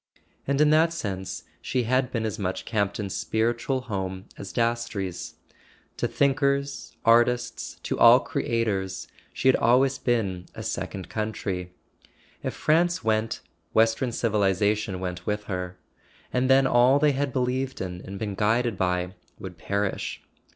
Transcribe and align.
And 0.47 0.59
in 0.59 0.71
that 0.71 0.93
sense 0.93 1.43
she 1.61 1.83
had 1.83 2.11
been 2.11 2.25
as 2.25 2.39
much 2.39 2.65
Camp 2.65 2.95
ton's 2.95 3.13
spiritual 3.15 3.81
home 3.81 4.25
as 4.35 4.51
Dastrey's; 4.51 5.35
to 5.97 6.07
thinkers, 6.07 6.97
artists, 7.05 7.75
to 7.83 7.99
all 7.99 8.19
creators, 8.19 9.07
she 9.31 9.47
had 9.47 9.55
always 9.55 9.99
been 9.99 10.47
a 10.55 10.63
second 10.63 11.07
country. 11.07 11.71
If 12.41 12.55
France 12.55 13.03
went, 13.03 13.41
western 13.75 14.11
civilization 14.11 14.99
went 14.99 15.27
with 15.27 15.43
her; 15.43 15.77
and 16.33 16.49
then 16.49 16.65
all 16.65 16.97
they 16.97 17.11
had 17.11 17.31
believed 17.31 17.79
in 17.79 18.01
and 18.03 18.17
been 18.17 18.33
guided 18.33 18.77
by 18.79 19.13
would 19.37 19.59
perish. 19.59 20.23